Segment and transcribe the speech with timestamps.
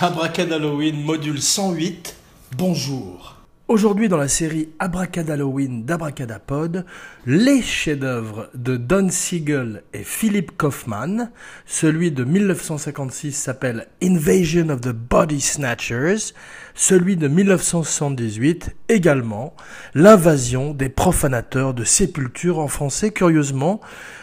[0.00, 2.14] Abracadalloween module 108,
[2.56, 3.34] bonjour.
[3.66, 6.86] Aujourd'hui dans la série Abracadalloween d'Abracadapod,
[7.26, 11.30] les chefs-d'œuvre de Don Siegel et Philip Kaufman.
[11.66, 16.32] Celui de 1956 s'appelle Invasion of the Body Snatchers.
[16.80, 19.52] Celui de 1978 également,
[19.94, 23.80] L'invasion des profanateurs de sépulture en français, curieusement,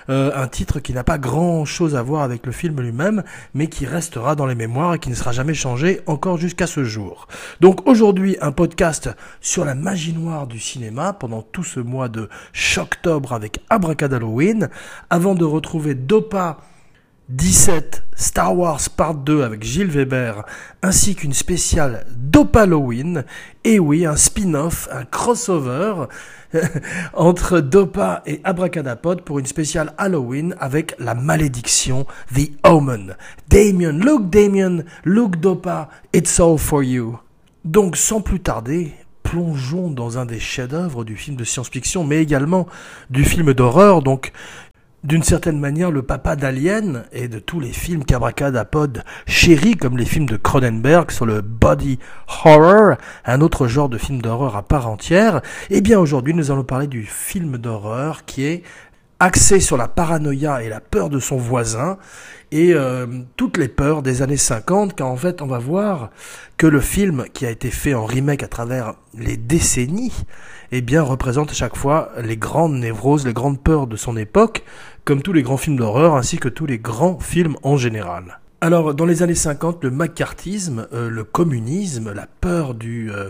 [0.09, 3.23] euh, un titre qui n'a pas grand-chose à voir avec le film lui-même,
[3.53, 6.85] mais qui restera dans les mémoires et qui ne sera jamais changé encore jusqu'à ce
[6.85, 7.27] jour.
[7.59, 9.09] Donc aujourd'hui, un podcast
[9.41, 12.29] sur la magie noire du cinéma pendant tout ce mois de
[12.77, 14.69] octobre avec Abracadalloween,
[15.09, 16.59] avant de retrouver Dopa
[17.29, 20.45] 17 Star Wars Part 2 avec Gilles Weber,
[20.83, 23.25] ainsi qu'une spéciale Dopaloween,
[23.63, 26.05] et oui, un spin-off, un crossover
[27.13, 33.15] entre Dopa et Abracadapod pour une spéciale Halloween avec la malédiction The Omen.
[33.49, 37.17] Damien, look Damien, look Dopa, it's all for you.
[37.63, 38.93] Donc sans plus tarder,
[39.25, 42.67] plongeons dans un des chefs-d'œuvre du film de science-fiction, mais également
[43.09, 44.03] du film d'horreur.
[44.03, 44.31] Donc
[45.05, 50.05] d'une certaine manière le papa d'Alien et de tous les films qu'Abracadapod chérit, comme les
[50.05, 51.99] films de Cronenberg sur le body
[52.43, 56.63] horror, un autre genre de film d'horreur à part entière, eh bien aujourd'hui nous allons
[56.63, 58.63] parler du film d'horreur qui est
[59.19, 61.97] axé sur la paranoïa et la peur de son voisin
[62.55, 66.09] et euh, toutes les peurs des années 50 car en fait on va voir
[66.55, 70.13] que le film qui a été fait en remake à travers les décennies
[70.71, 74.63] eh bien représente à chaque fois les grandes névroses, les grandes peurs de son époque
[75.03, 78.39] comme tous les grands films d'horreur ainsi que tous les grands films en général.
[78.61, 83.29] Alors, dans les années 50, le macartisme, euh, le communisme, la peur du euh,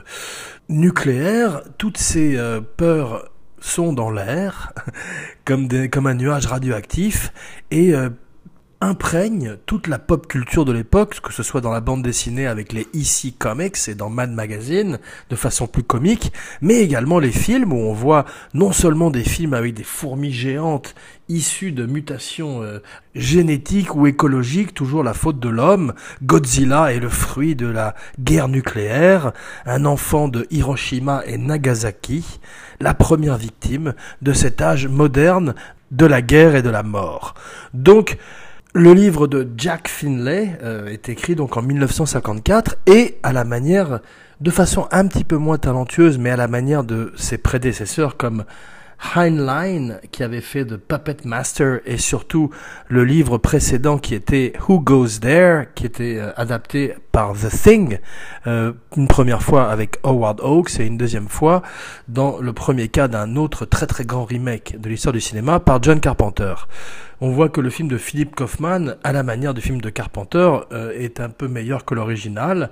[0.70, 2.40] nucléaire, toutes ces
[2.78, 3.28] peurs
[3.60, 4.72] sont dans l'air,
[5.46, 5.68] comme
[6.08, 7.34] un nuage radioactif,
[7.72, 7.94] et
[8.86, 12.72] imprègne toute la pop culture de l'époque, que ce soit dans la bande dessinée avec
[12.72, 16.32] les EC Comics et dans Mad Magazine de façon plus comique,
[16.62, 20.96] mais également les films où on voit non seulement des films avec des fourmis géantes
[21.28, 22.80] issues de mutations euh,
[23.16, 28.48] génétiques ou écologiques, toujours la faute de l'homme, Godzilla est le fruit de la guerre
[28.48, 29.34] nucléaire,
[29.66, 32.40] un enfant de Hiroshima et Nagasaki,
[32.80, 35.56] la première victime de cet âge moderne
[35.92, 37.34] de la guerre et de la mort.
[37.74, 38.18] Donc,
[38.76, 44.02] le livre de Jack Finlay euh, est écrit donc en 1954 et à la manière,
[44.42, 48.44] de façon un petit peu moins talentueuse, mais à la manière de ses prédécesseurs comme
[49.16, 52.50] Heinlein qui avait fait de Puppet Master et surtout
[52.88, 58.00] le livre précédent qui était Who Goes There qui était euh, adapté par The Thing
[58.48, 61.62] euh, une première fois avec Howard Hawks et une deuxième fois
[62.08, 65.82] dans le premier cas d'un autre très très grand remake de l'histoire du cinéma par
[65.82, 66.54] John Carpenter.
[67.22, 70.52] On voit que le film de Philip Kaufman, à la manière du film de Carpenter,
[70.74, 72.72] euh, est un peu meilleur que l'original.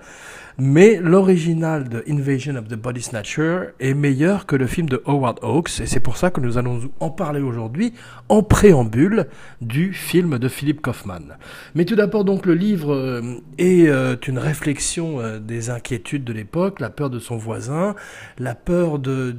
[0.59, 5.40] Mais l'original de Invasion of the Body Snatcher est meilleur que le film de Howard
[5.41, 7.94] Hawks, et c'est pour ça que nous allons en parler aujourd'hui
[8.30, 9.28] en préambule
[9.62, 11.38] du film de Philip Kaufman.
[11.74, 13.22] Mais tout d'abord donc le livre euh,
[13.58, 17.96] est euh, une réflexion euh, des inquiétudes de l'époque, la peur de son voisin,
[18.38, 19.34] la peur de,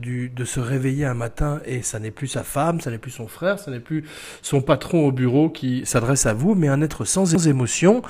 [0.44, 3.58] se réveiller un matin et ça n'est plus sa femme, ça n'est plus son frère,
[3.60, 4.04] ça n'est plus
[4.42, 8.02] son patron au bureau qui s'adresse à vous, mais un être sans émotion,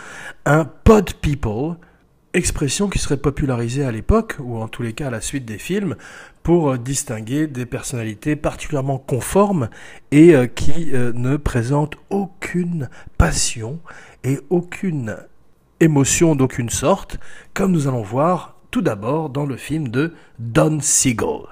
[0.47, 1.77] un pod people
[2.35, 5.59] expression qui serait popularisée à l'époque, ou en tous les cas à la suite des
[5.59, 5.97] films,
[6.43, 9.69] pour euh, distinguer des personnalités particulièrement conformes
[10.11, 13.79] et euh, qui euh, ne présentent aucune passion
[14.25, 15.17] et aucune
[15.81, 17.19] émotion d'aucune sorte,
[17.55, 21.47] comme nous allons voir tout d'abord dans le film de Don Siegel.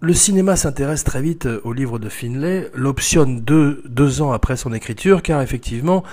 [0.00, 4.74] Le cinéma s'intéresse très vite au livre de Finlay, l'optionne deux, deux ans après son
[4.74, 6.04] écriture, car effectivement,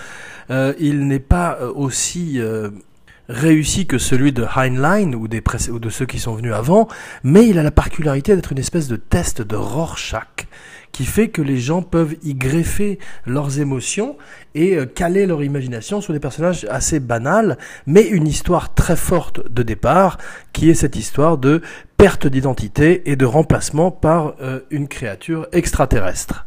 [0.50, 2.40] il n'est pas aussi
[3.30, 6.88] réussi que celui de Heinlein ou, de ceux qui sont venus avant,
[7.24, 10.48] mais il a la particularité d'être une espèce de test de Rorschach
[10.94, 14.16] qui fait que les gens peuvent y greffer leurs émotions
[14.56, 19.52] et euh, caler leur imagination sur des personnages assez banals, mais une histoire très forte
[19.52, 20.20] de départ,
[20.54, 21.62] qui est cette histoire de
[21.98, 26.46] perte d'identité et de remplacement par euh, une créature extraterrestre.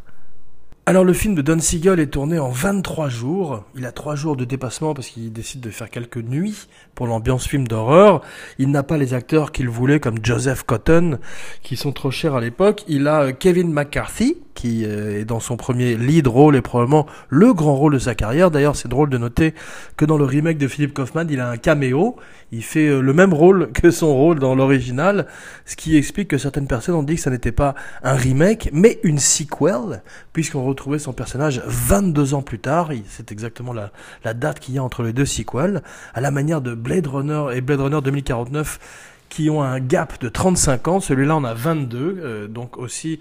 [0.89, 3.65] Alors le film de Don Siegel est tourné en 23 jours.
[3.75, 7.49] Il a 3 jours de dépassement parce qu'il décide de faire quelques nuits pour l'ambiance
[7.49, 8.23] film d'horreur.
[8.61, 11.19] Il n'a pas les acteurs qu'il voulait comme Joseph Cotton
[11.65, 12.85] qui sont trop chers à l'époque.
[12.87, 17.55] Il a euh, Kevin McCarthy qui est dans son premier lead rôle et probablement le
[17.55, 18.51] grand rôle de sa carrière.
[18.51, 19.55] D'ailleurs, c'est drôle de noter
[19.97, 22.17] que dans le remake de Philip Kaufman, il a un caméo.
[22.53, 25.27] Il fait euh, le même rôle que son rôle dans l'original,
[25.65, 28.99] ce qui explique que certaines personnes ont dit que ça n'était pas un remake, mais
[29.03, 32.91] une sequel, puisqu'on retrouvait son personnage 22 ans plus tard.
[33.09, 33.91] C'est exactement la,
[34.25, 35.83] la date qu'il y a entre les deux sequels,
[36.15, 40.29] à la manière de Blade Runner et Blade Runner 2049 qui ont un gap de
[40.29, 41.01] 35 ans.
[41.01, 43.21] Celui-là en a 22, euh, donc aussi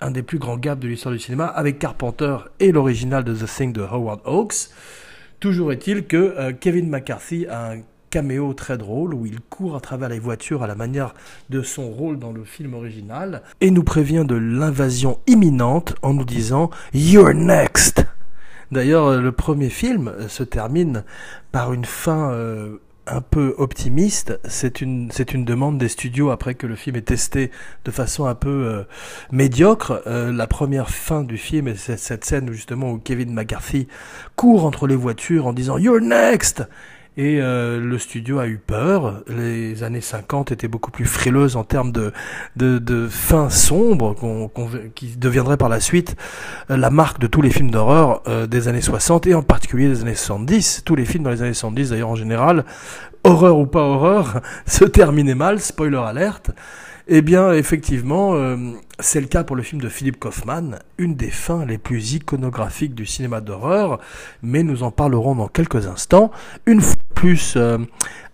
[0.00, 3.46] un des plus grands gaps de l'histoire du cinéma, avec Carpenter et l'original de The
[3.46, 4.70] Thing de Howard Hawks.
[5.40, 7.80] Toujours est-il que euh, Kevin McCarthy a un
[8.10, 11.14] caméo très drôle où il court à travers les voitures à la manière
[11.50, 16.24] de son rôle dans le film original et nous prévient de l'invasion imminente en nous
[16.24, 18.06] disant You're next.
[18.70, 21.04] D'ailleurs, euh, le premier film euh, se termine
[21.50, 22.32] par une fin
[23.06, 24.38] un peu optimiste.
[24.44, 27.50] C'est une, c'est une demande des studios après que le film est testé
[27.84, 28.84] de façon un peu
[29.30, 30.02] médiocre.
[30.06, 33.88] la première fin du film est cette, cette scène justement où Kevin McCarthy
[34.36, 36.62] court entre les voitures en disant You're next
[37.16, 39.22] et euh, le studio a eu peur.
[39.28, 42.12] Les années 50 étaient beaucoup plus frileuses en termes de,
[42.56, 44.14] de, de fin sombre,
[44.94, 46.16] qui deviendrait par la suite
[46.70, 49.88] euh, la marque de tous les films d'horreur euh, des années 60 et en particulier
[49.88, 50.82] des années 70.
[50.84, 52.64] Tous les films dans les années 70, d'ailleurs en général,
[53.22, 56.50] horreur ou pas horreur, se terminaient mal, spoiler alerte.
[57.06, 58.56] Eh bien, effectivement, euh,
[58.98, 62.94] c'est le cas pour le film de Philippe Kaufman, une des fins les plus iconographiques
[62.94, 64.00] du cinéma d'horreur,
[64.42, 66.30] mais nous en parlerons dans quelques instants.
[66.64, 67.76] Une fois plus, euh,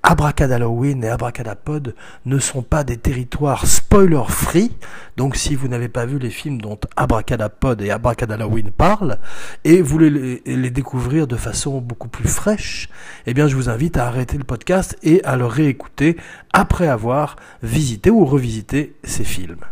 [0.02, 1.94] Abracadalloween et Abracadapod
[2.24, 4.72] ne sont pas des territoires spoiler-free,
[5.16, 9.18] donc si vous n'avez pas vu les films dont Abracadapod et Abracadalloween parlent,
[9.64, 12.88] et voulez les, découvrir de façon beaucoup plus fraîche,
[13.26, 16.16] eh bien je vous invite à arrêter le podcast et à le réécouter
[16.52, 19.64] après avoir visité ou revisité ces films.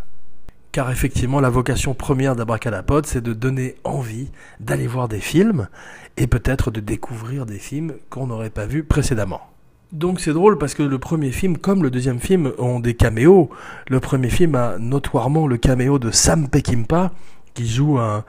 [0.72, 4.30] Car effectivement, la vocation première d'Abracadapod, c'est de donner envie
[4.60, 5.68] d'aller voir des films
[6.18, 9.40] et peut-être de découvrir des films qu'on n'aurait pas vus précédemment.
[9.92, 13.48] Donc c'est drôle parce que le premier film, comme le deuxième film, ont des caméos.
[13.88, 17.10] Le premier film a notoirement le caméo de Sam Peckinpah,
[17.54, 18.22] qui joue un,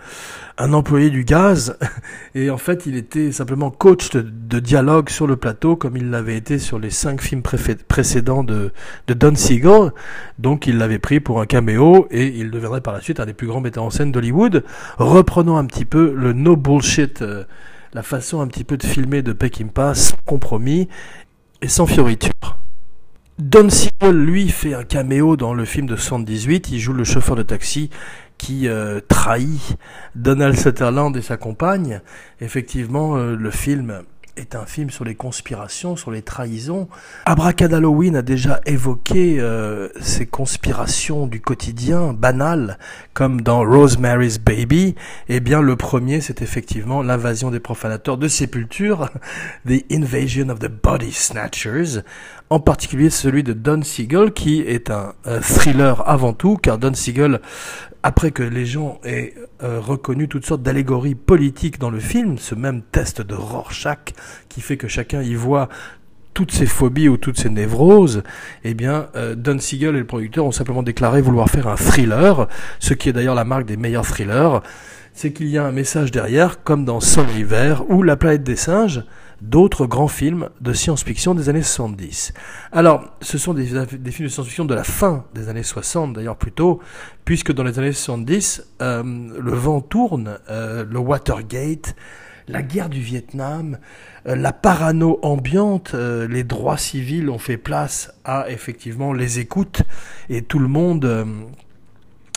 [0.57, 1.77] employé du gaz.
[2.35, 6.37] Et en fait, il était simplement coach de, dialogue sur le plateau, comme il l'avait
[6.37, 8.71] été sur les cinq films précédents de,
[9.09, 9.91] Don Siegel.
[10.37, 13.33] Donc il l'avait pris pour un caméo et il deviendrait par la suite un des
[13.33, 14.63] plus grands metteurs en scène d'Hollywood.
[14.97, 17.21] Reprenons un petit peu le no bullshit.
[17.21, 17.43] Euh,
[17.93, 20.87] la façon un petit peu de filmer de Peckinpah sans compromis
[21.61, 22.33] et sans fioriture.
[23.37, 26.71] Don Siegel, lui, fait un caméo dans le film de 78.
[26.71, 27.89] Il joue le chauffeur de taxi
[28.37, 29.77] qui euh, trahit
[30.15, 32.01] Donald Sutherland et sa compagne.
[32.41, 34.03] Effectivement, euh, le film
[34.39, 36.87] est un film sur les conspirations, sur les trahisons.
[37.25, 42.79] Abracadalloween a déjà évoqué euh, ces conspirations du quotidien banal,
[43.13, 44.95] comme dans Rosemary's Baby.
[45.27, 49.09] Eh bien, le premier, c'est effectivement l'invasion des profanateurs de sépulture,
[49.67, 52.01] The Invasion of the Body Snatchers,
[52.49, 57.41] en particulier celui de Don Siegel, qui est un, thriller avant tout, car Don Siegel,
[58.03, 62.55] après que les gens aient euh, reconnu toutes sortes d'allégories politiques dans le film, ce
[62.55, 64.13] même test de Rorschach
[64.47, 65.69] qui fait que chacun y voit
[66.33, 68.23] toutes ces phobies ou toutes ces névroses,
[68.63, 72.47] eh bien, euh, Don Siegel et le producteur ont simplement déclaré vouloir faire un thriller,
[72.79, 74.61] ce qui est d'ailleurs la marque des meilleurs thrillers,
[75.13, 78.55] c'est qu'il y a un message derrière, comme dans Sol hiver ou La planète des
[78.55, 79.03] singes,
[79.41, 82.33] d'autres grands films de science-fiction des années 70.
[82.71, 86.79] Alors, ce sont des, films de science-fiction de la fin des années 60, d'ailleurs plutôt,
[87.25, 91.95] puisque dans les années 70, euh, le vent tourne, euh, le Watergate,
[92.47, 93.77] la guerre du Vietnam,
[94.27, 99.83] euh, la parano ambiante, les droits civils ont fait place à effectivement les écoutes
[100.29, 101.05] et tout le monde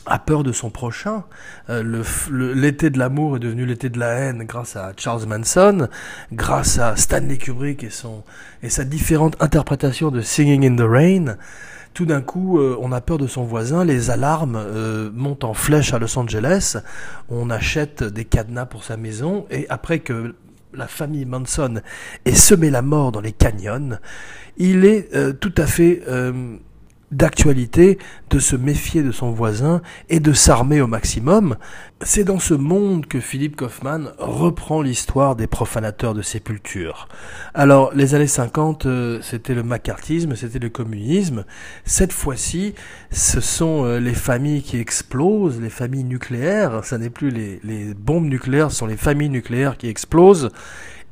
[0.06, 1.24] a peur de son prochain.
[1.70, 5.88] Euh, l'été de l'amour est devenu l'été de la haine grâce à Charles Manson,
[6.32, 8.24] grâce à Stanley Kubrick et, son,
[8.62, 11.36] et sa différente interprétation de Singing in the Rain.
[11.94, 15.52] Tout d'un coup, euh, on a peur de son voisin, les alarmes euh, montent en
[15.52, 16.78] flèche à Los Angeles,
[17.28, 20.34] on achète des cadenas pour sa maison, et après que
[20.72, 21.82] la famille Manson
[22.24, 23.98] ait semé la mort dans les canyons,
[24.56, 26.02] il est tout à fait
[27.12, 27.98] d'actualité
[28.30, 31.56] de se méfier de son voisin et de s'armer au maximum.
[32.00, 37.06] C'est dans ce monde que Philippe Kaufman reprend l'histoire des profanateurs de sépultures.
[37.54, 41.44] Alors, les années 50, euh, c'était le macartisme, c'était le communisme.
[41.84, 42.74] Cette fois-ci,
[43.10, 46.84] ce sont euh, les familles qui explosent, les familles nucléaires.
[46.84, 50.50] Ça n'est plus les, les bombes nucléaires, ce sont les familles nucléaires qui explosent.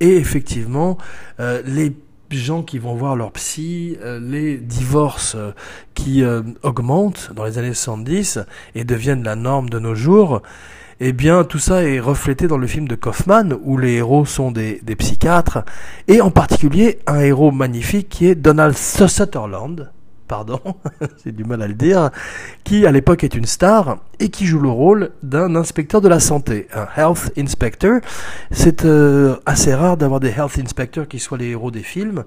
[0.00, 0.96] Et effectivement,
[1.38, 1.92] euh, les
[2.38, 5.52] gens qui vont voir leur psy, euh, les divorces euh,
[5.94, 8.40] qui euh, augmentent dans les années 70
[8.74, 10.42] et deviennent la norme de nos jours,
[11.00, 14.50] eh bien tout ça est reflété dans le film de Kaufman où les héros sont
[14.50, 15.64] des, des psychiatres
[16.08, 19.90] et en particulier un héros magnifique qui est Donald Sutherland
[20.30, 20.60] pardon,
[21.24, 22.10] j'ai du mal à le dire,
[22.62, 26.20] qui à l'époque est une star et qui joue le rôle d'un inspecteur de la
[26.20, 27.98] santé, un health inspector.
[28.52, 32.22] C'est euh, assez rare d'avoir des health inspectors qui soient les héros des films.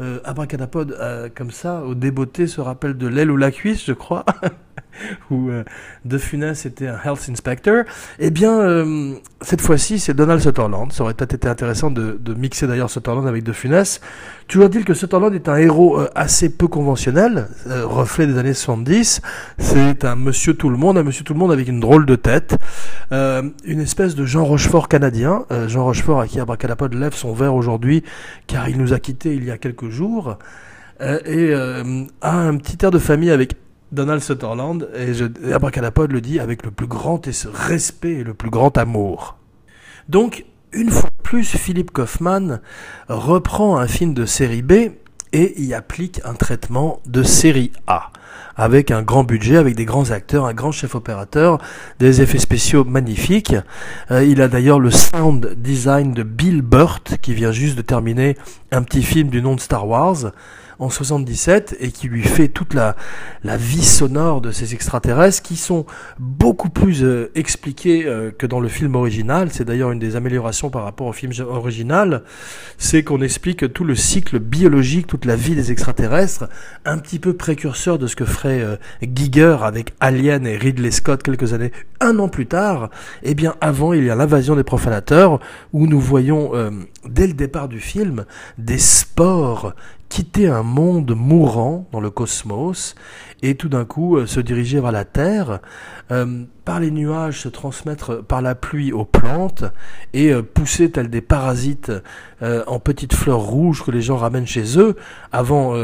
[0.00, 3.92] Euh, Abracadapod, euh, comme ça, au débeauté, se rappelle de l'aile ou la cuisse, je
[3.92, 4.24] crois.
[5.30, 5.64] où euh,
[6.04, 7.84] De Funès était un health inspector,
[8.18, 10.92] eh bien, euh, cette fois-ci, c'est Donald Sutherland.
[10.92, 14.00] Ça aurait peut-être été intéressant de, mixer d'ailleurs Sutherland avec De Funès.
[14.48, 19.22] Toujours dire que Sutherland est un héros euh, assez peu conventionnel, reflet des années 70.
[19.58, 22.16] C'est un monsieur tout le monde, un monsieur tout le monde avec une drôle de
[22.16, 22.56] tête.
[23.10, 25.46] une espèce de Jean Rochefort canadien.
[25.66, 28.02] Jean Rochefort à qui Abracadapod lève son verre aujourd'hui,
[28.46, 30.38] car il nous a quittés il y a quelques jours.
[31.00, 33.56] et a un petit air de famille avec
[33.92, 37.20] Donald Sutherland, et, je, Abracadapod le dit avec le plus grand
[37.52, 39.36] respect et le plus grand amour.
[40.08, 42.60] Donc, une fois de plus, Philippe Kaufman
[43.08, 44.72] reprend un film de série B
[45.32, 48.10] et y applique un traitement de série A,
[48.56, 51.58] avec un grand budget, avec des grands acteurs, un grand chef opérateur,
[51.98, 53.56] des effets spéciaux magnifiques.
[54.12, 58.36] Euh, il a d'ailleurs le sound design de Bill Burt, qui vient juste de terminer
[58.70, 60.32] un petit film du nom de Star Wars
[60.78, 62.96] en 77 et qui lui fait toute la,
[63.42, 65.86] la vie sonore de ces extraterrestres qui sont
[66.18, 69.48] beaucoup plus euh, expliqués euh, que dans le film original.
[69.50, 72.22] C'est d'ailleurs une des améliorations par rapport au film original,
[72.78, 76.48] c'est qu'on explique tout le cycle biologique, toute la vie des extraterrestres,
[76.84, 81.22] un petit peu précurseur de ce que ferait euh, Giger avec Alien et Ridley Scott
[81.22, 82.90] quelques années, un an plus tard.
[83.22, 85.40] Eh bien, avant, il y a l'invasion des profanateurs
[85.72, 86.52] où nous voyons
[87.08, 88.24] dès le départ du film
[88.58, 89.74] des spores
[90.08, 92.94] quitter un monde mourant dans le cosmos
[93.42, 95.60] et tout d'un coup euh, se diriger vers la Terre,
[96.10, 99.64] euh, par les nuages se transmettre par la pluie aux plantes
[100.12, 101.92] et euh, pousser tels des parasites
[102.66, 104.96] en petites fleurs rouges que les gens ramènent chez eux
[105.32, 105.74] avant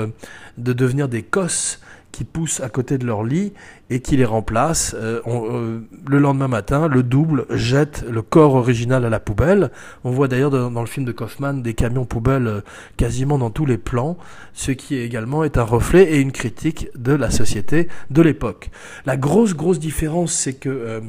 [0.59, 1.81] de devenir des cosses
[2.13, 3.53] qui poussent à côté de leur lit
[3.89, 4.95] et qui les remplacent.
[4.99, 9.71] Euh, euh, le lendemain matin, le double jette le corps original à la poubelle.
[10.05, 12.61] On voit d'ailleurs dans, le film de Kaufman des camions poubelles euh,
[12.97, 14.17] quasiment dans tous les plans,
[14.53, 18.71] ce qui également est un reflet et une critique de la société de l'époque.
[19.07, 21.03] La grosse grosse différence, c'est que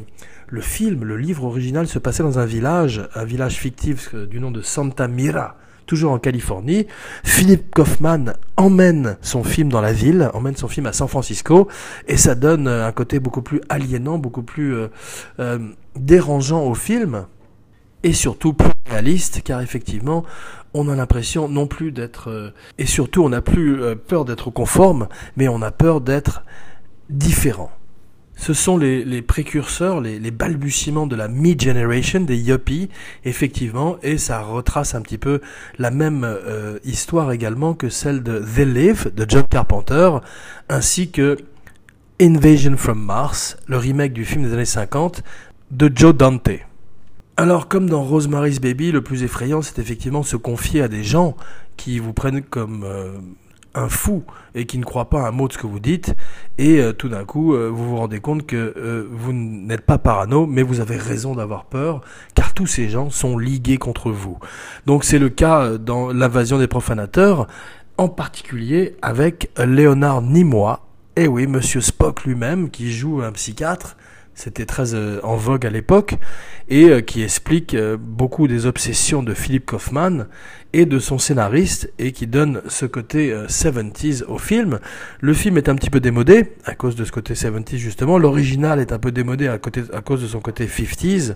[0.47, 4.51] le film, le livre original se passait dans un village, un village fictif du nom
[4.51, 5.57] de Santa Mira
[5.91, 6.87] toujours en Californie.
[7.25, 11.67] Philippe Kaufman emmène son film dans la ville, emmène son film à San Francisco,
[12.07, 14.87] et ça donne euh, un côté beaucoup plus aliénant, beaucoup plus euh,
[15.41, 15.59] euh,
[15.97, 17.25] dérangeant au film,
[18.03, 20.23] et surtout plus réaliste, car effectivement,
[20.73, 22.53] on a l'impression non plus d'être...
[22.77, 26.45] et surtout, on n'a plus peur d'être conforme, mais on a peur d'être
[27.09, 27.69] différent.
[28.41, 32.89] Ce sont les, précurseurs, les, balbutiements de la mid-generation, des yuppies,
[33.23, 35.41] effectivement, et ça retrace un petit peu
[35.77, 40.09] la même euh, histoire également que celle de The Live de John Carpenter,
[40.69, 41.37] ainsi que
[42.19, 45.21] Invasion from Mars, le remake du film des années 50
[45.69, 46.49] de Joe Dante.
[47.37, 51.37] Alors, comme dans Rosemary's Baby, le plus effrayant, c'est effectivement se confier à des gens
[51.77, 53.19] qui vous prennent comme euh,
[53.73, 54.23] un fou
[54.55, 56.13] et qui ne croit pas un mot de ce que vous dites
[56.57, 59.97] et euh, tout d'un coup euh, vous vous rendez compte que euh, vous n'êtes pas
[59.97, 62.01] parano mais vous avez raison d'avoir peur
[62.35, 64.37] car tous ces gens sont ligués contre vous.
[64.85, 67.47] Donc c'est le cas dans l'invasion des profanateurs
[67.97, 70.77] en particulier avec Léonard Nimoy
[71.15, 73.95] et oui monsieur Spock lui-même qui joue un psychiatre
[74.33, 76.15] c'était très en vogue à l'époque,
[76.69, 80.25] et qui explique beaucoup des obsessions de Philippe Kaufman
[80.73, 84.79] et de son scénariste et qui donne ce côté 70s euh, au film.
[85.19, 88.17] Le film est un petit peu démodé à cause de ce côté 70s justement.
[88.17, 91.33] L'original est un peu démodé à, côté, à cause de son côté 50s.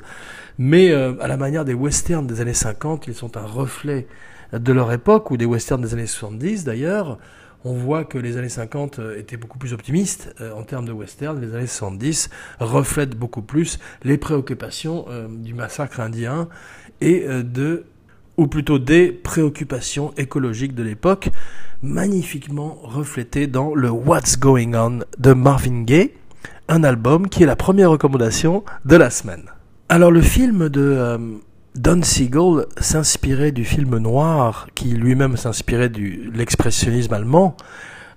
[0.58, 4.08] Mais euh, à la manière des westerns des années 50, ils sont un reflet
[4.54, 7.18] de leur époque ou des westerns des années 70 d'ailleurs.
[7.66, 11.42] On voit que les années 50 euh, étaient beaucoup plus optimistes en termes de western.
[11.42, 12.30] Les années 70
[12.60, 16.48] reflètent beaucoup plus les préoccupations du massacre indien
[17.02, 17.86] et de
[18.38, 21.30] ou plutôt des préoccupations écologiques de l'époque,
[21.82, 26.12] magnifiquement reflétées dans le What's Going On de Marvin Gaye,
[26.68, 29.44] un album qui est la première recommandation de la semaine.
[29.88, 31.18] Alors le film de euh,
[31.76, 37.58] Don Siegel s'inspirait du film noir, qui lui-même s'inspirait de l'expressionnisme allemand,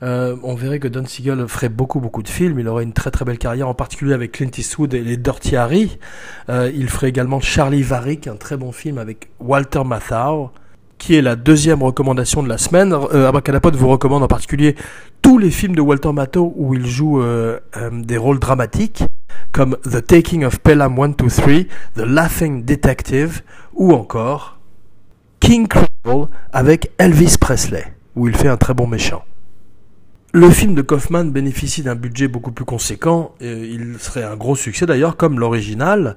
[0.04, 2.60] euh, on verrait que Don Siegel ferait beaucoup beaucoup de films.
[2.60, 5.56] Il aurait une très très belle carrière, en particulier avec Clint Eastwood et les Dirty
[5.56, 5.98] Harry.
[6.48, 10.50] Euh, il ferait également Charlie Varick, un très bon film avec Walter Matthau,
[10.98, 12.92] qui est la deuxième recommandation de la semaine.
[12.92, 13.32] Euh,
[13.72, 14.76] vous recommande en particulier
[15.20, 17.58] tous les films de Walter Matthau où il joue euh,
[17.90, 19.02] des rôles dramatiques
[19.58, 23.42] comme The Taking of Pelham 123, The Laughing Detective
[23.74, 24.60] ou encore
[25.40, 29.24] King Cruel avec Elvis Presley, où il fait un très bon méchant.
[30.32, 34.86] Le film de Kaufman bénéficie d'un budget beaucoup plus conséquent, il serait un gros succès
[34.86, 36.16] d'ailleurs comme l'original,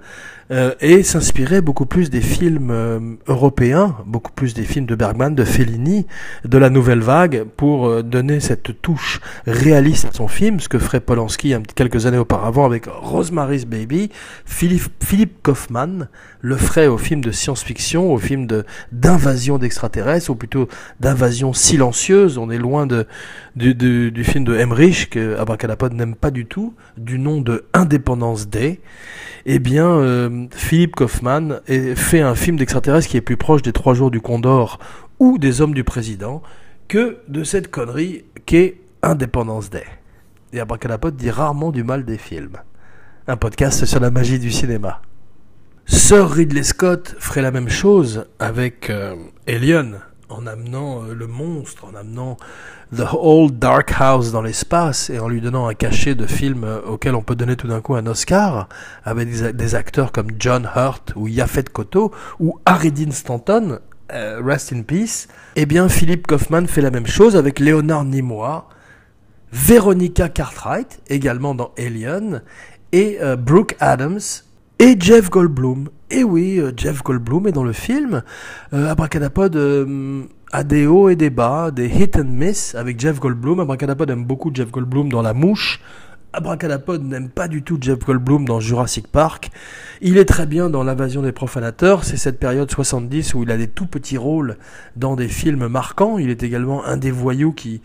[0.52, 5.34] euh, et s'inspirait beaucoup plus des films euh, européens, beaucoup plus des films de Bergman,
[5.34, 6.08] de Fellini,
[6.44, 10.78] de la nouvelle vague, pour euh, donner cette touche réaliste à son film, ce que
[10.78, 14.10] ferait Polanski quelques années auparavant avec Rosemary's Baby.
[14.46, 16.08] Philippe, Philippe Kaufman
[16.42, 18.46] le ferait au film de science-fiction, au film
[18.92, 20.68] d'invasion d'extraterrestres, ou plutôt
[21.00, 22.38] d'invasion silencieuse.
[22.38, 23.06] On est loin de,
[23.56, 28.82] du, film de Emmerich, que Abracadapod n'aime pas du tout, du nom de Independence Day
[29.46, 31.60] eh bien, euh, Philippe Kaufman
[31.96, 34.80] fait un film d'extraterrestre qui est plus proche des Trois Jours du Condor
[35.20, 36.42] ou des Hommes du Président
[36.88, 39.86] que de cette connerie qu'est Independence Day.
[40.54, 42.58] Et Abracadapod dit rarement du mal des films.
[43.28, 45.02] Un podcast sur la magie du cinéma.
[45.86, 49.16] Sir Ridley Scott ferait la même chose avec euh,
[49.48, 50.00] Alien,
[50.32, 52.38] en amenant euh, le monstre, en amenant
[52.96, 56.82] The Old Dark House dans l'espace et en lui donnant un cachet de film euh,
[56.82, 58.68] auquel on peut donner tout d'un coup un Oscar,
[59.04, 63.80] avec des, acteurs comme John Hurt ou Yafet Koto ou Harry Stanton,
[64.12, 68.64] euh, Rest in Peace, eh bien Philippe Kaufman fait la même chose avec Leonard Nimoy,
[69.52, 72.42] Veronica Cartwright, également dans Alien,
[72.94, 74.20] et Brooke Adams,
[74.80, 75.90] et Jeff Goldblum.
[76.14, 78.22] Et oui, euh, Jeff Goldblum est dans le film.
[78.74, 83.18] Euh, Abracadapod euh, a des hauts et des bas, des hit and miss avec Jeff
[83.22, 83.62] Goldblum.
[83.62, 85.80] Abracadapod aime beaucoup Jeff Goldblum dans La Mouche.
[86.34, 89.52] Abracadapod n'aime pas du tout Jeff Goldblum dans Jurassic Park.
[90.02, 92.04] Il est très bien dans L'invasion des profanateurs.
[92.04, 94.58] C'est cette période 70 où il a des tout petits rôles
[94.98, 96.18] dans des films marquants.
[96.18, 97.82] Il est également un des voyous qui,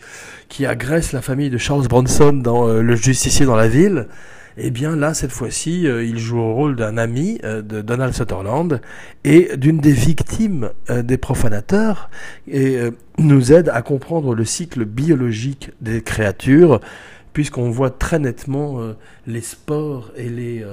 [0.48, 4.08] qui agresse la famille de Charles Bronson dans Le justicier dans la ville.
[4.58, 8.14] Eh bien là, cette fois-ci, euh, il joue au rôle d'un ami euh, de Donald
[8.14, 8.80] Sutherland
[9.24, 12.08] et d'une des victimes euh, des profanateurs
[12.50, 12.78] et
[13.18, 16.80] nous aide à comprendre le cycle biologique des créatures
[17.32, 18.80] puisqu'on voit très nettement
[19.26, 20.64] les spores et les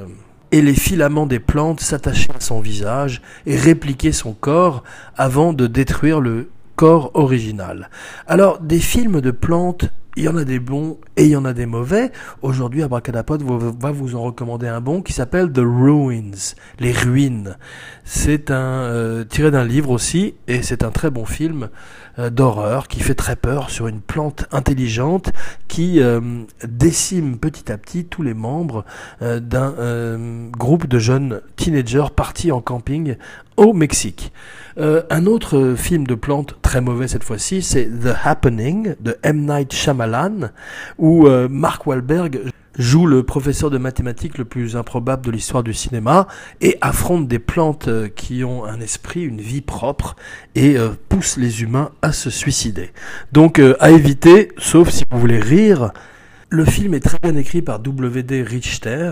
[0.52, 4.84] et les filaments des plantes s'attacher à son visage et répliquer son corps
[5.18, 7.90] avant de détruire le corps original.
[8.28, 11.46] Alors, des films de plantes il y en a des bons et il y en
[11.46, 12.12] a des mauvais.
[12.42, 17.58] Aujourd'hui, Abracadapod va vous en recommander un bon qui s'appelle The Ruins, les ruines.
[18.04, 21.70] C'est un euh, tiré d'un livre aussi et c'est un très bon film
[22.18, 25.32] d'horreur qui fait très peur sur une plante intelligente
[25.68, 26.20] qui euh,
[26.68, 28.86] décime petit à petit tous les membres
[29.22, 29.74] d'un
[30.52, 33.16] groupe de jeunes teenagers partis en camping
[33.58, 34.32] au Mexique.
[34.78, 39.46] Euh, un autre film de plantes très mauvais cette fois-ci, c'est The Happening de M.
[39.46, 40.50] Night Shyamalan,
[40.98, 42.42] où euh, Mark Wahlberg
[42.78, 46.28] joue le professeur de mathématiques le plus improbable de l'histoire du cinéma
[46.62, 50.16] et affronte des plantes euh, qui ont un esprit, une vie propre
[50.56, 50.78] et
[51.10, 52.92] pousse les humains à se suicider.
[53.32, 55.92] Donc à éviter, sauf si vous voulez rire,
[56.54, 58.44] le film est très bien écrit par W.D.
[58.44, 59.12] Richter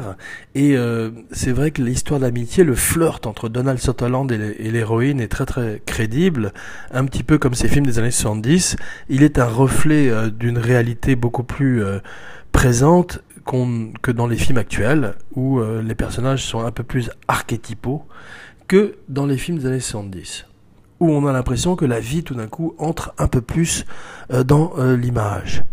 [0.54, 5.28] et euh, c'est vrai que l'histoire d'amitié, le flirt entre Donald Sutherland et l'héroïne est
[5.28, 6.54] très très crédible,
[6.92, 8.76] un petit peu comme ces films des années 70.
[9.10, 11.98] Il est un reflet euh, d'une réalité beaucoup plus euh,
[13.46, 18.06] que dans les films actuels où les personnages sont un peu plus archétypaux
[18.68, 20.46] que dans les films des années 70
[21.00, 23.86] où on a l'impression que la vie tout d'un coup entre un peu plus
[24.30, 25.64] dans l'image.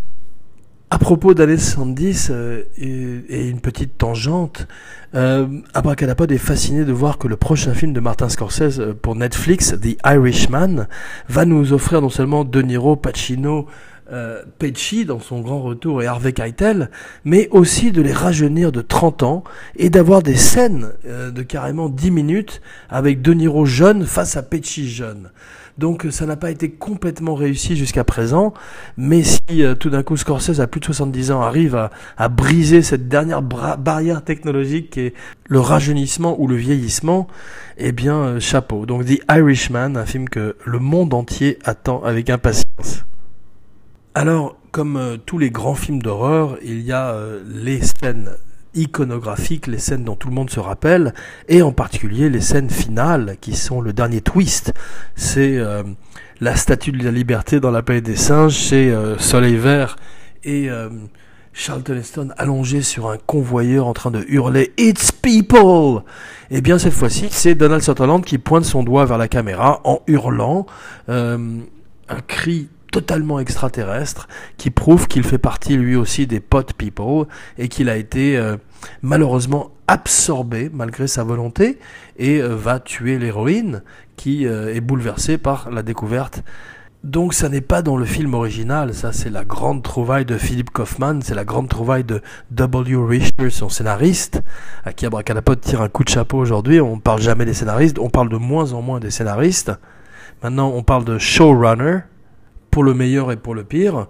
[0.90, 4.66] À propos d'années 70 euh, et, une petite tangente,
[5.14, 9.14] euh, Abracadapod est fasciné de voir que le prochain film de Martin Scorsese euh, pour
[9.14, 10.86] Netflix, The Irishman,
[11.28, 13.66] va nous offrir non seulement De Niro, Pacino,
[14.10, 14.42] euh,
[15.06, 16.90] dans son grand retour et Harvey Keitel,
[17.24, 19.44] mais aussi de les rajeunir de 30 ans
[19.76, 24.42] et d'avoir des scènes euh, de carrément 10 minutes avec De Niro jeune face à
[24.42, 25.30] Pesci jeune.
[25.78, 28.52] Donc ça n'a pas été complètement réussi jusqu'à présent,
[28.96, 32.28] mais si euh, tout d'un coup Scorsese à plus de 70 ans arrive à, à
[32.28, 35.14] briser cette dernière barrière technologique qui est
[35.46, 37.28] le rajeunissement ou le vieillissement,
[37.78, 38.86] eh bien euh, chapeau.
[38.86, 43.04] Donc The Irishman, un film que le monde entier attend avec impatience.
[44.14, 48.30] Alors, comme euh, tous les grands films d'horreur, il y a les scènes
[48.74, 51.14] iconographiques, les scènes dont tout le monde se rappelle,
[51.48, 54.72] et en particulier les scènes finales qui sont le dernier twist.
[55.16, 55.82] C'est euh,
[56.40, 59.96] la statue de la liberté dans la paix des singes, c'est euh, Soleil Vert
[60.44, 60.88] et euh,
[61.52, 66.02] Charlton Heston allongé sur un convoyeur en train de hurler It's people
[66.50, 70.00] eh bien cette fois-ci, c'est Donald Sutherland qui pointe son doigt vers la caméra en
[70.06, 70.64] hurlant
[71.08, 77.26] un cri totalement extraterrestre qui prouve qu'il fait partie lui aussi des pot people
[77.58, 78.56] et qu'il a été euh,
[79.02, 81.78] malheureusement absorbé malgré sa volonté
[82.18, 83.82] et euh, va tuer l'héroïne
[84.16, 86.42] qui euh, est bouleversée par la découverte.
[87.04, 90.68] Donc ça n'est pas dans le film original, ça c'est la grande trouvaille de Philip
[90.70, 92.20] Kaufman, c'est la grande trouvaille de
[92.50, 92.96] W.
[92.96, 94.42] Richter, son scénariste,
[94.84, 96.80] à qui Abracadapod tire un coup de chapeau aujourd'hui.
[96.80, 99.70] On ne parle jamais des scénaristes, on parle de moins en moins des scénaristes.
[100.42, 102.00] Maintenant on parle de showrunner,
[102.70, 104.08] pour le meilleur et pour le pire.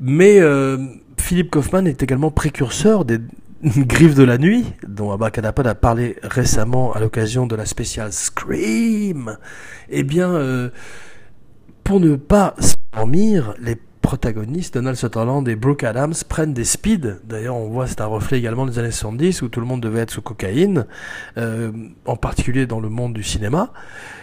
[0.00, 0.78] Mais euh,
[1.18, 3.18] Philippe Kaufman est également précurseur des
[3.62, 9.38] Griffes de la nuit, dont Abracadapod a parlé récemment à l'occasion de la spéciale Scream.
[9.88, 10.70] Eh bien, euh,
[11.84, 17.20] pour ne pas s'endormir, les protagonistes, Donald Sutherland et Brooke Adams, prennent des speeds.
[17.24, 20.00] D'ailleurs, on voit, c'est un reflet également des années 70 où tout le monde devait
[20.00, 20.86] être sous cocaïne,
[21.38, 21.72] euh,
[22.04, 23.72] en particulier dans le monde du cinéma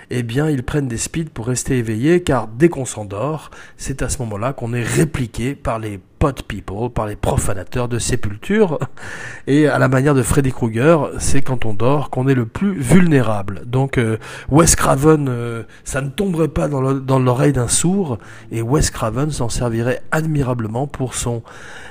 [0.10, 4.10] eh bien ils prennent des speeds pour rester éveillés car dès qu'on s'endort, c'est à
[4.10, 8.78] ce moment-là qu'on est répliqué par les pot people, par les profanateurs de sépultures.
[9.48, 12.74] Et à la manière de Freddy Krueger, c'est quand on dort qu'on est le plus
[12.74, 13.64] vulnérable.
[13.66, 14.18] Donc euh,
[14.50, 18.18] Wes Craven, euh, ça ne tomberait pas dans l'oreille d'un sourd,
[18.52, 21.42] et Wes Craven s'en servirait admirablement pour son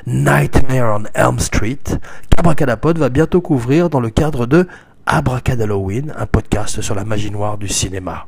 [0.07, 1.79] Nightmare on Elm Street,
[2.31, 4.67] qu'Abracadapod va bientôt couvrir dans le cadre de
[5.07, 8.27] Abracadalloween, un podcast sur la magie noire du cinéma.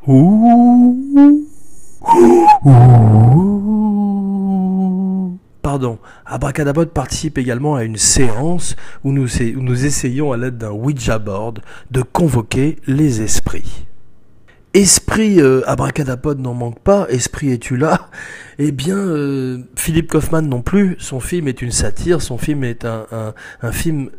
[5.62, 11.60] Pardon, Abracadabod participe également à une séance où nous, essayons à l'aide d'un Ouija board
[11.90, 13.86] de convoquer les esprits.
[14.72, 18.08] Esprit euh, Abracadapod n'en manque pas, Esprit es-tu là?
[18.58, 22.84] Eh bien, euh, Philippe Kaufman non plus, son film est une satire, son film est
[22.84, 23.34] un
[23.72, 24.10] film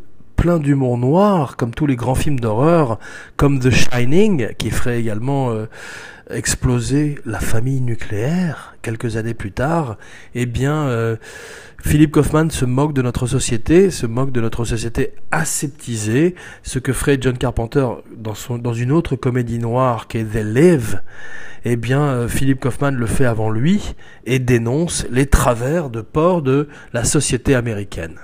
[0.42, 2.98] plein d'humour noir, comme tous les grands films d'horreur,
[3.36, 5.66] comme The Shining, qui ferait également euh,
[6.32, 9.96] exploser la famille nucléaire quelques années plus tard,
[10.34, 11.16] eh bien, euh,
[11.80, 16.92] Philippe Kaufman se moque de notre société, se moque de notre société aseptisée, ce que
[16.92, 21.02] ferait John Carpenter dans, dans une autre comédie noire qui est The Live,
[21.64, 23.94] eh bien, euh, Philippe Kaufman le fait avant lui
[24.26, 28.16] et dénonce les travers de port de la société américaine.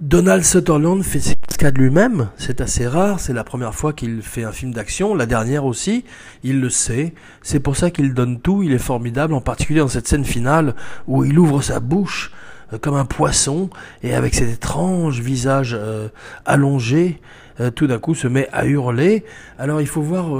[0.00, 4.44] Donald Sutherland fait ses cascades lui-même, c'est assez rare, c'est la première fois qu'il fait
[4.44, 6.06] un film d'action, la dernière aussi,
[6.42, 9.88] il le sait, c'est pour ça qu'il donne tout, il est formidable, en particulier dans
[9.88, 10.74] cette scène finale
[11.06, 12.32] où il ouvre sa bouche
[12.72, 13.68] euh, comme un poisson
[14.02, 16.08] et avec cet étrange visage euh,
[16.46, 17.20] allongé,
[17.60, 19.26] euh, tout d'un coup se met à hurler.
[19.58, 20.30] Alors il faut voir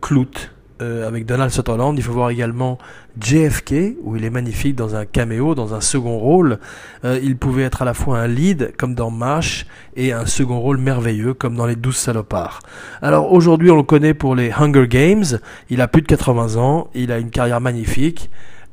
[0.00, 0.50] Clout,
[0.84, 1.98] euh, avec Donald Sutherland.
[1.98, 2.78] Il faut voir également
[3.20, 6.58] JFK, où il est magnifique dans un caméo, dans un second rôle.
[7.04, 9.66] Euh, il pouvait être à la fois un lead, comme dans MASH,
[9.96, 12.60] et un second rôle merveilleux, comme dans Les Douze Salopards.
[13.02, 15.24] Alors aujourd'hui, on le connaît pour les Hunger Games.
[15.70, 18.30] Il a plus de 80 ans, il a une carrière magnifique.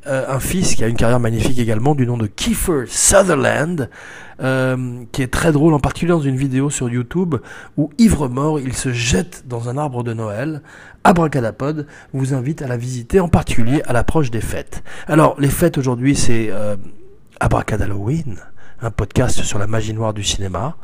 [0.08, 3.88] Euh, un fils qui a une carrière magnifique également du nom de Kiefer Sutherland,
[4.42, 7.36] euh, qui est très drôle, en particulier dans une vidéo sur YouTube
[7.78, 10.64] où ivre mort, il se jette dans un arbre de Noël.
[11.04, 14.84] Abracadapod vous invite à la visiter, en particulier à l'approche des fêtes.
[15.08, 16.76] Alors, les fêtes aujourd'hui, c'est euh,
[17.40, 18.38] Abracadalloween,
[18.82, 20.78] un podcast sur la magie noire du cinéma.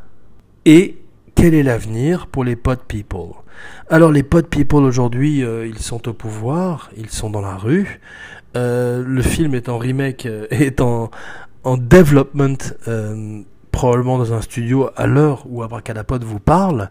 [0.65, 0.97] Et
[1.33, 3.33] quel est l'avenir pour les pod people?
[3.89, 7.99] Alors les pod people aujourd'hui, euh, ils sont au pouvoir, ils sont dans la rue.
[8.55, 11.11] Euh, le film est en remake, euh, est en,
[11.63, 13.41] en development, euh,
[13.77, 16.89] probablement dans un studio à l'heure où Abracadapod vous parle.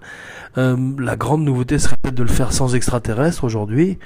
[0.56, 3.98] la grande nouveauté serait peut-être de le faire sans extraterrestres aujourd'hui,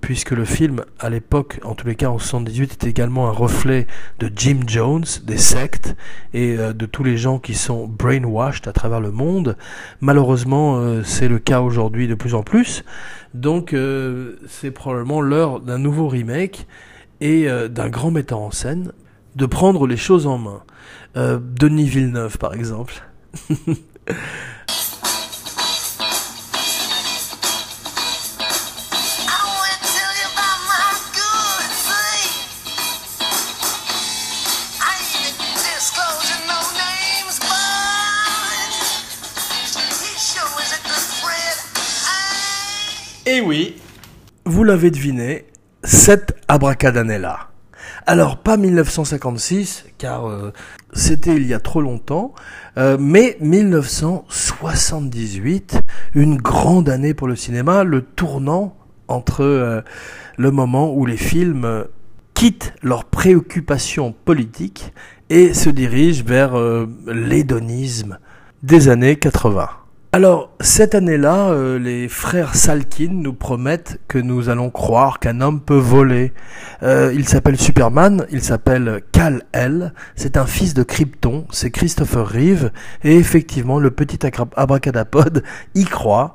[0.00, 3.86] puisque le film, à l'époque, en tous les cas en 78, était également un reflet
[4.18, 5.94] de Jim Jones, des sectes
[6.34, 9.56] et de tous les gens qui sont brainwashed à travers le monde.
[10.00, 12.84] Malheureusement, c'est le cas aujourd'hui de plus en plus.
[13.34, 16.66] Donc euh, c'est probablement l'heure d'un nouveau remake
[17.20, 18.92] et euh, d'un grand metteur en scène
[19.36, 20.62] de prendre les choses en main.
[21.16, 22.94] Euh, Denis Villeneuve par exemple.
[43.24, 43.76] Et oui,
[44.44, 45.46] vous l'avez deviné,
[45.84, 47.51] cette abracadanella.
[48.04, 50.52] Alors pas 1956, car euh,
[50.92, 52.34] c'était il y a trop longtemps,
[52.76, 55.80] euh, mais 1978,
[56.14, 59.82] une grande année pour le cinéma, le tournant entre euh,
[60.36, 61.84] le moment où les films
[62.34, 64.92] quittent leurs préoccupations politiques
[65.30, 66.56] et se dirigent vers
[67.06, 68.18] l'hédonisme
[68.62, 69.68] des années 80.
[70.14, 75.62] Alors, cette année-là, euh, les frères Salkin nous promettent que nous allons croire qu'un homme
[75.62, 76.34] peut voler.
[76.82, 82.72] Euh, il s'appelle Superman, il s'appelle Kal-El, c'est un fils de Krypton, c'est Christopher Reeve,
[83.04, 84.18] et effectivement, le petit
[84.54, 85.44] abracadapod
[85.74, 86.34] y croit.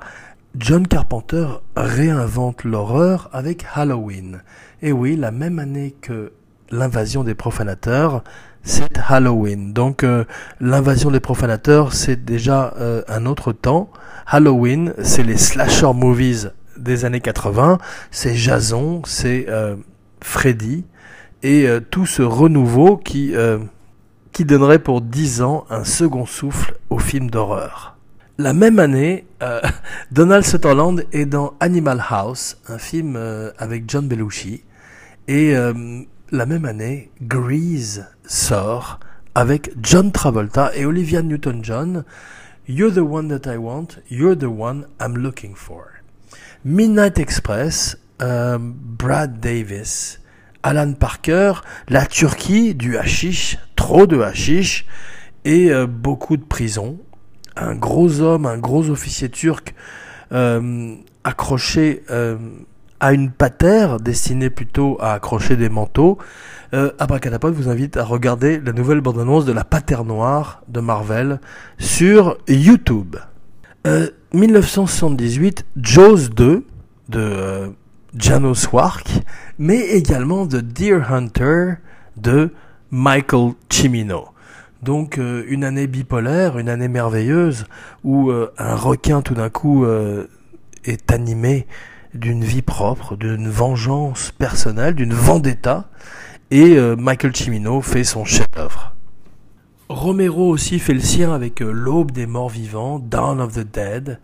[0.58, 4.42] John Carpenter réinvente l'horreur avec Halloween.
[4.82, 6.32] Et oui, la même année que
[6.72, 8.24] l'invasion des profanateurs,
[8.68, 9.74] c'est Halloween.
[9.74, 10.26] Donc euh,
[10.60, 13.90] l'invasion des profanateurs, c'est déjà euh, un autre temps.
[14.28, 17.80] Halloween, c'est les slasher movies des années 80,
[18.12, 19.76] c'est Jason, c'est euh,
[20.22, 20.86] Freddy,
[21.44, 23.34] et tout ce renouveau qui,
[24.34, 27.96] qui donnerait pour 10 ans un second souffle au film d'horreur.
[28.38, 29.26] La même année,
[30.12, 33.18] Donald Sutherland est dans Animal House, un film
[33.60, 34.64] avec John Belushi,
[35.28, 35.56] et
[36.32, 39.00] la même année, Grease sort
[39.36, 42.04] avec John Travolta et Olivia Newton-John.
[42.68, 45.86] You're the one that I want, you're the one I'm looking for.
[46.66, 50.20] Midnight Express, euh, Brad Davis,
[50.64, 51.54] Alan Parker,
[51.88, 54.86] la Turquie, du hashish, trop de hashish
[55.46, 57.00] et euh, beaucoup de prison.
[57.56, 59.74] Un gros homme, un gros officier turc
[60.34, 62.04] euh, accroché
[63.00, 66.18] à une patère destinée plutôt à accrocher des manteaux,
[66.74, 71.40] euh, Abracadapod vous invite à regarder la nouvelle bande-annonce de la Patère Noire de Marvel
[71.78, 73.16] sur YouTube.
[73.86, 76.66] Euh, 1978, Jaws 2
[77.10, 77.70] de euh,
[78.18, 79.10] Janos Wark,
[79.58, 81.76] mais également de Deer Hunter
[82.18, 82.52] de
[82.92, 84.26] Michael Cimino.
[84.82, 87.66] Donc euh, une année bipolaire, une année merveilleuse
[88.04, 89.86] où euh, un requin tout d'un coup
[90.84, 91.68] est animé
[92.18, 95.90] d'une vie propre, d'une vengeance personnelle, d'une vendetta,
[96.50, 98.96] et euh, Michael Cimino fait son chef-d'œuvre.
[99.90, 104.20] Romero aussi fait le sien avec euh, L'aube des morts vivants, Dawn of the Dead.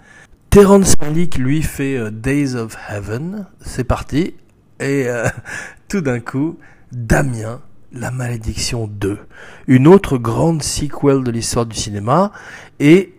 [0.49, 3.47] Terrence Malick lui fait euh, Days of Heaven.
[3.59, 4.35] C'est parti.
[4.79, 5.07] Et
[5.87, 6.57] tout d'un coup,
[6.91, 7.61] Damien,
[7.93, 9.19] La Malédiction 2.
[9.67, 12.31] Une autre grande sequel de l'histoire du cinéma.
[12.79, 13.13] Et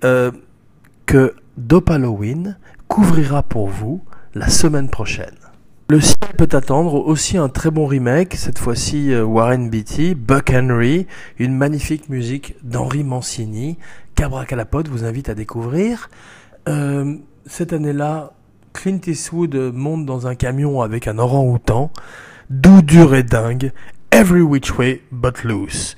[1.06, 2.58] que Dope Halloween
[2.88, 4.02] couvrira pour vous
[4.34, 5.34] la semaine prochaine.
[5.90, 10.50] Le ciel peut attendre aussi un très bon remake, cette fois-ci euh, Warren Beatty, Buck
[10.50, 11.06] Henry,
[11.38, 13.76] une magnifique musique d'Henri Mancini,
[14.14, 16.08] Cabra Calapod vous invite à découvrir.
[16.68, 17.16] Euh,
[17.46, 18.32] cette année-là,
[18.72, 21.90] Clint Eastwood monte dans un camion avec un orang-outan,
[22.50, 23.72] doux, dur et dingue,
[24.10, 25.96] Every Which Way But Loose.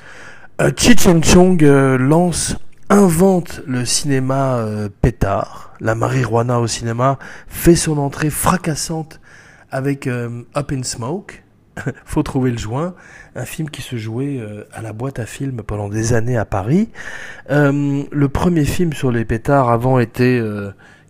[0.61, 2.57] Euh, Chong euh, lance
[2.90, 5.75] invente le cinéma euh, pétard.
[5.81, 7.18] La marijuana au cinéma
[7.49, 9.20] fait son entrée fracassante
[9.70, 11.42] avec euh, Up in Smoke.
[12.05, 12.94] Faut trouver le joint,
[13.35, 16.46] un film qui se jouait euh, à la boîte à films pendant des années à
[16.46, 16.88] Paris.
[17.49, 20.40] le premier film sur les pétards avant était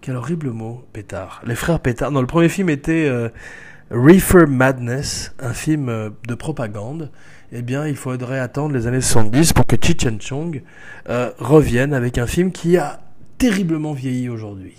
[0.01, 1.41] quel horrible mot, pétard.
[1.47, 2.11] Les frères pétards.
[2.11, 3.09] Non, le premier film était
[3.91, 7.11] Reefer Madness, un film de propagande
[7.53, 10.63] eh bien, il faudrait attendre les années 70 pour que Chichen Chong
[11.09, 13.01] euh, revienne avec un film qui a
[13.39, 14.75] terriblement vieilli aujourd'hui.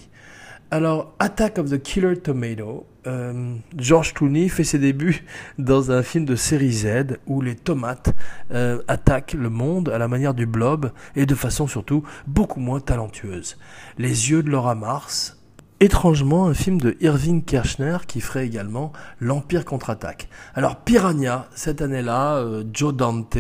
[0.70, 5.24] Alors, Attack of the Killer Tomato, euh, George Clooney fait ses débuts
[5.58, 8.14] dans un film de série Z où les tomates
[8.52, 12.82] euh, attaquent le monde à la manière du blob et de façon surtout beaucoup moins
[12.82, 13.58] talentueuse.
[13.98, 15.38] Les yeux de Laura Mars,
[15.80, 20.30] étrangement un film de Irving Kirchner qui ferait également l'Empire contre-attaque.
[20.56, 23.38] Alors Piranha, cette année-là, euh, Joe Dante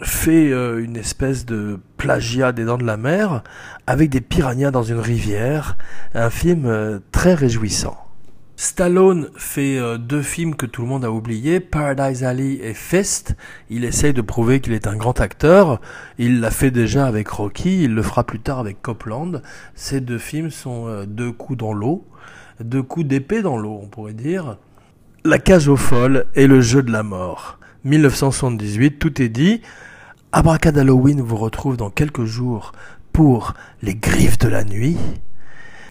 [0.00, 3.42] fait euh, une espèce de plagiat des Dents de la Mer
[3.86, 5.76] avec des piranhas dans une rivière,
[6.14, 8.03] un film euh, très réjouissant.
[8.56, 13.34] Stallone fait euh, deux films que tout le monde a oubliés, Paradise Alley et Fist.
[13.68, 15.80] Il essaye de prouver qu'il est un grand acteur.
[16.18, 19.42] Il l'a fait déjà avec Rocky, il le fera plus tard avec Copland.
[19.74, 22.06] Ces deux films sont euh, deux coups dans l'eau,
[22.60, 24.56] deux coups d'épée dans l'eau, on pourrait dire.
[25.24, 27.58] La cage aux folles et le jeu de la mort.
[27.82, 29.62] 1978, tout est dit.
[30.30, 32.70] Abracad Halloween vous retrouve dans quelques jours
[33.12, 34.96] pour Les Griffes de la Nuit.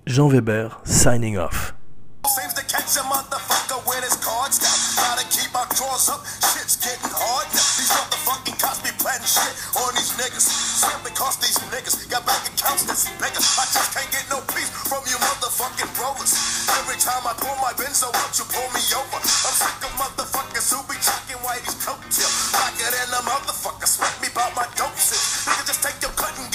[0.08, 1.76] Jean Weber, signing off.
[2.24, 4.72] Seems to catch a motherfucker when his cards down.
[4.96, 7.68] Gotta keep my drawers up, shit's getting hard now.
[7.76, 9.52] These motherfucking cops be planting shit
[9.84, 10.48] on these niggas.
[10.48, 13.44] Simply cause these niggas got bank accounts that's bigger.
[13.44, 16.32] I just can't get no peace from you motherfucking rollers.
[16.80, 19.20] Every time I pull my Benz, so won't you pull me over?
[19.20, 22.32] I'm sick of motherfuckers who be jacking whitey's coat till.
[22.56, 25.20] Blacker than a motherfucker, smack me about my dope shit.
[25.44, 26.13] Nigga, just take your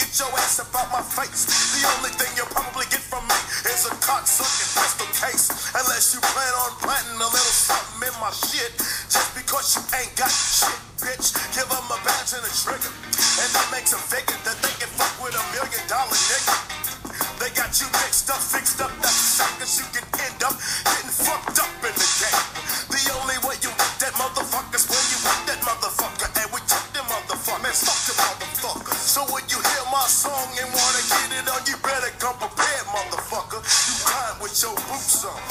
[0.09, 1.45] get your ass about my face.
[1.77, 3.37] The only thing you'll probably get from me
[3.69, 5.53] is a cocksucking pistol case.
[5.77, 8.73] Unless you plan on planting a little something in my shit.
[9.13, 10.73] Just because you ain't got shit,
[11.05, 11.37] bitch.
[11.53, 12.89] Give them a badge and a trigger.
[12.89, 16.57] And that makes them figure that they can fuck with a million dollar nigga.
[17.45, 17.93] They got end
[35.19, 35.48] yourself.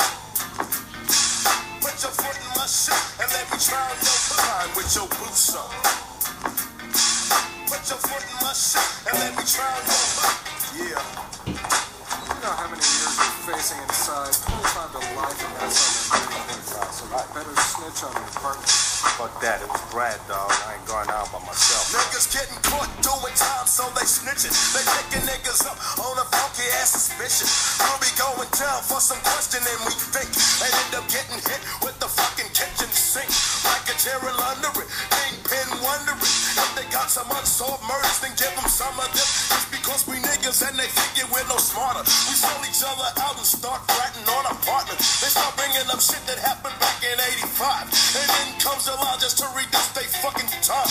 [34.18, 34.34] A
[34.82, 36.18] it, Kingpin wondering.
[36.18, 39.22] If they got some unsolved murders, then give them some of them.
[39.22, 42.02] Just because we niggas and they figure we're no smarter.
[42.02, 44.98] We sell each other out and start ratting on our partner.
[44.98, 47.94] They start bringing up shit that happened back in 85.
[48.18, 50.90] And then comes the law just to reduce they fucking time.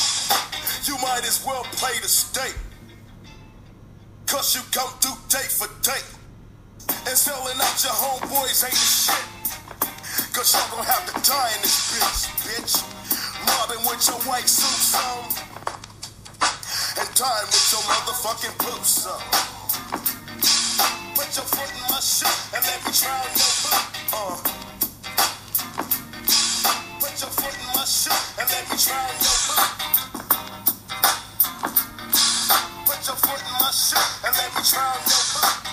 [0.87, 2.55] You might as well play the state.
[4.31, 6.03] Cause you come through day for day.
[7.11, 9.27] And selling out your homeboys ain't shit.
[10.31, 12.96] Cause y'all gonna have to die in this bitch, bitch.
[13.47, 15.25] Mobbing with your white suits on.
[16.99, 19.21] And dying with your motherfucking boots on.
[21.15, 23.85] Put your foot in my shit and let me try your boot.
[24.13, 24.37] Uh.
[27.01, 29.71] Put your foot in my shit and let me try your boot.
[32.87, 35.66] Put your foot in my shit and let me try your boot.